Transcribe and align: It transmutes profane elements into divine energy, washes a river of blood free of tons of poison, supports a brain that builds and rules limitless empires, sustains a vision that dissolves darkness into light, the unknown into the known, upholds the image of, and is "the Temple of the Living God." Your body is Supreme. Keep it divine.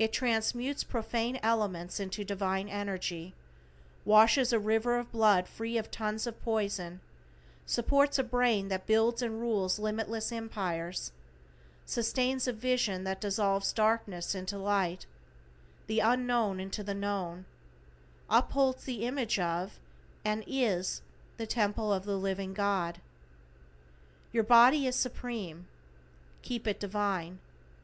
It 0.00 0.12
transmutes 0.12 0.82
profane 0.82 1.38
elements 1.40 2.00
into 2.00 2.24
divine 2.24 2.68
energy, 2.68 3.34
washes 4.04 4.52
a 4.52 4.58
river 4.58 4.96
of 4.98 5.12
blood 5.12 5.46
free 5.46 5.78
of 5.78 5.92
tons 5.92 6.26
of 6.26 6.42
poison, 6.42 6.98
supports 7.64 8.18
a 8.18 8.24
brain 8.24 8.66
that 8.66 8.88
builds 8.88 9.22
and 9.22 9.40
rules 9.40 9.78
limitless 9.78 10.32
empires, 10.32 11.12
sustains 11.86 12.48
a 12.48 12.52
vision 12.52 13.04
that 13.04 13.20
dissolves 13.20 13.72
darkness 13.72 14.34
into 14.34 14.58
light, 14.58 15.06
the 15.86 16.00
unknown 16.00 16.58
into 16.58 16.82
the 16.82 16.92
known, 16.92 17.44
upholds 18.28 18.82
the 18.82 19.04
image 19.06 19.38
of, 19.38 19.78
and 20.24 20.42
is 20.48 21.00
"the 21.36 21.46
Temple 21.46 21.92
of 21.92 22.04
the 22.04 22.16
Living 22.18 22.54
God." 22.54 23.00
Your 24.32 24.42
body 24.42 24.88
is 24.88 24.96
Supreme. 24.96 25.68
Keep 26.42 26.66
it 26.66 26.80
divine. 26.80 27.38